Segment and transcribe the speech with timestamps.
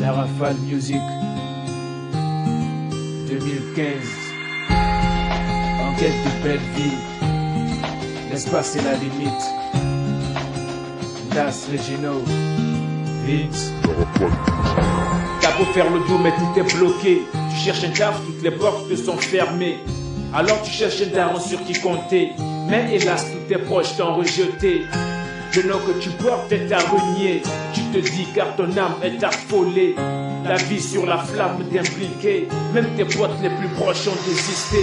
[0.00, 1.00] La Rafale Music
[3.28, 3.86] 2015.
[5.80, 6.92] Enquête de belle vie.
[8.30, 9.44] L'espace est la limite.
[11.34, 12.22] Das Regino.
[13.26, 13.72] Vince.
[15.40, 18.52] T'as beau faire le dos mais tout est bloqué Tu cherches un taf, toutes les
[18.52, 19.78] portes te sont fermées
[20.32, 22.30] Alors tu cherches un daron sur qui compter
[22.68, 24.82] Mais hélas tous tes proches t'ont rejeté
[25.54, 27.42] Le nom que tu portes est à renier.
[27.72, 29.94] Tu te dis car ton âme est affolée.
[30.44, 32.46] La vie sur la flamme d'impliquer.
[32.74, 34.78] Même tes potes les plus proches ont désisté.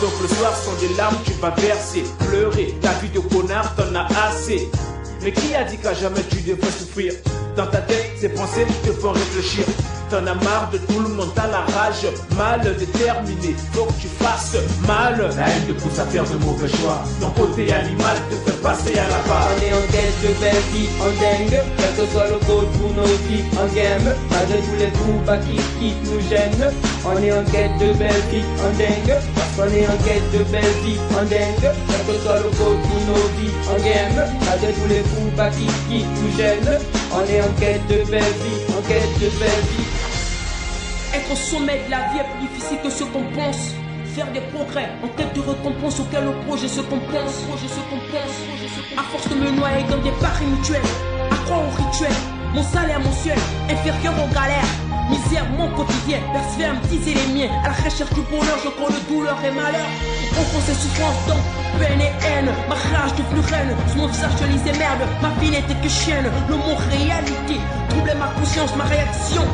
[0.00, 3.94] Donc le soir sont des larmes tu vas verser Pleurer, ta vie de connard t'en
[3.94, 4.68] as assez.
[5.22, 7.12] Mais qui a dit qu'à jamais tu devrais souffrir?
[7.56, 9.64] Dans ta tête ces pensées te font réfléchir
[10.14, 12.06] T'en as marre de tout le monde, t'as la rage
[12.38, 14.54] Mal déterminé, faut que tu fasses
[14.86, 15.18] mal.
[15.18, 17.02] La haine te pousse à faire de mauvais choix.
[17.20, 19.50] Ton côté animal te fait passer à la barre.
[19.50, 22.94] On est en quête de belle vie, en dingue Quel que soit le code pour
[22.94, 26.70] nos vies, en game Malgré tous les coups bas qui, qui nous gênent
[27.04, 30.44] On est en quête de belle vie, en dingue Parce qu'on est en quête de
[30.46, 34.70] belle vie, en dingue Quel que soit le code pour nos vies, en game Malgré
[34.78, 36.78] tous les coups qui, qui nous gênent
[37.10, 40.03] On est en quête de belle vie, en quête de belle vie
[41.14, 43.70] Être au sommet de la vie est plus difficile que ce qu'on pense.
[44.16, 47.34] Faire des progrès en quête de récompense auquel le projet se compense.
[47.46, 48.34] Projet se compense.
[48.98, 50.82] À force de me noyer dans des paris mutuels,
[51.30, 52.10] accro au rituel,
[52.52, 53.38] mon salaire mensuel
[53.70, 54.72] inférieur aux galères.
[55.08, 57.52] Misère, mon quotidien, persévère me teaser les miens.
[57.62, 59.86] À la recherche du bonheur, je colle douleur et malheur.
[60.34, 61.42] Confond ces souffrances donc,
[61.78, 62.50] peine et haine.
[62.68, 65.06] Ma rage devient reine, sur mon visage je lisais merde.
[65.22, 67.60] Ma vie n'était que chienne, le mot réalité
[67.90, 69.44] troublait ma conscience, ma réaction.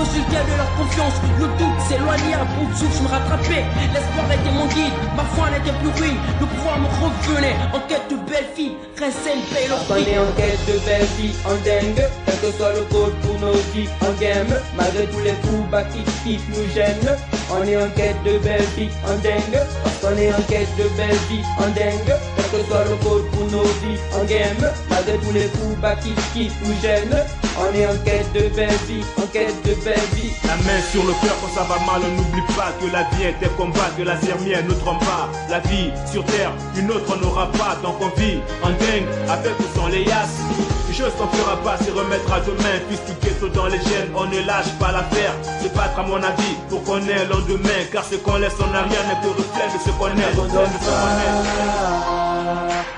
[0.00, 3.64] Résultat de leur confiance, le doute s'éloignait à bout de souffle, je me rattrapais.
[3.92, 6.16] L'espoir était mon guide, ma foi n'était plus ruine.
[6.40, 7.56] Le pouvoir me revenait.
[7.74, 8.76] En quête de belles filles.
[8.98, 12.72] Rincelle, paye leur On est en quête de belle vie, en dingue Quel que soit
[12.72, 14.48] le code pour nos vies, en game.
[14.74, 17.16] Malgré tous les coups bas qui nous gênent
[17.52, 20.84] On est en quête de belle vie, en dingue Parce qu'on est en quête de
[20.96, 24.72] belle vie, en dingue Quel que soit le code pour nos vies, en game.
[24.88, 27.24] Malgré tous les coups bas qui, qui nous gênent.
[27.58, 30.30] On est en quête de belle vie, en quête de belle vie.
[30.46, 33.24] La main sur le cœur quand ça va mal, on n'oublie pas que la vie
[33.24, 35.28] est un combat, que la sermière ne trompe pas.
[35.48, 39.58] La vie sur terre, une autre on n'aura pas, donc on vit en dingue, avec
[39.58, 40.79] ou sans les yasses.
[40.92, 44.44] Chose qu'on fera pas, c'est remettre à demain, puisque ghetto dans les gènes, on ne
[44.46, 45.32] lâche pas l'affaire.
[45.62, 49.06] Se battre à mon avis pour qu'on ait lendemain, car ce qu'on laisse en arrière
[49.08, 50.34] n'est que reflet de ce qu'on est, est.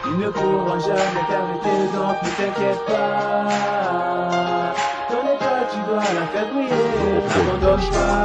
[0.07, 3.47] Ils ne pourront jamais t'arrêter, donc ne t'inquiète pas.
[5.09, 8.25] Ton étoile, tu dois la faire briller, n'abandonne pas.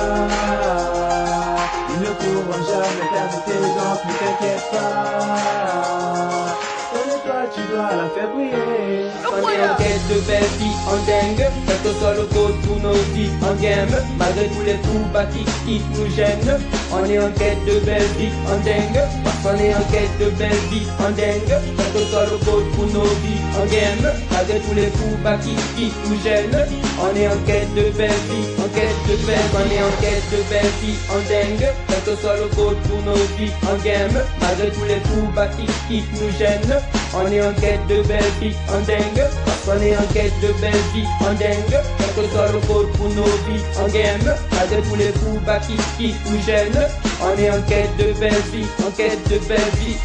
[1.89, 6.46] Ils ne pourront jamais t'arrêter, donc ne t'inquiète pas.
[7.37, 9.13] Tu dois la faire briller.
[9.29, 12.77] On est en quête de belle vie, en dingue Quel que soit le code pour
[12.81, 16.57] nos vies, en game Malgré tous les coups bas qui, qui nous gênent
[16.91, 20.29] On est en quête de belle vie, en dingue Parce qu'on est en quête de
[20.39, 24.59] belle vie, en dingue Quel que soit le code pour nos vies, en game Malgré
[24.59, 26.65] tous les coups bas qui, qui nous gênent
[26.97, 30.25] On est en quête de belle vie, en quête de belle On est en quête
[30.33, 34.17] de belle vie, en dingue Quel que soit le code pour nos vies, en game
[34.41, 36.81] Malgré tous les coups bas qui, qui nous gênent
[37.19, 39.25] On est en quête de belle vie, en dingue.
[39.65, 41.81] Qu'on est en quête de belle vie, en dingue.
[41.97, 44.35] Quel que soit le code pour nos vies, en game.
[44.51, 46.87] Malgré tous les coups bas qui, qui nous gênent.
[47.21, 49.97] On est en quête de belle vie, en quête de belle vie